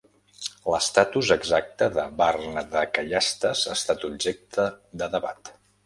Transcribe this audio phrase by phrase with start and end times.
[0.75, 4.71] L'estatus exacte de "varna" de Kayasthas ha estat objecte
[5.03, 5.59] de debat.